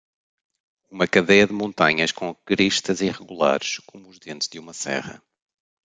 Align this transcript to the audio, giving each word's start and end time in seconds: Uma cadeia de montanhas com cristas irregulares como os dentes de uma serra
Uma 0.89 1.05
cadeia 1.07 1.45
de 1.45 1.53
montanhas 1.53 2.11
com 2.11 2.33
cristas 2.33 3.01
irregulares 3.01 3.77
como 3.85 4.09
os 4.09 4.17
dentes 4.17 4.47
de 4.47 4.57
uma 4.57 4.73
serra 4.73 5.21